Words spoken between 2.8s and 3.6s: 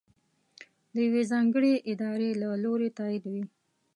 تائید وي.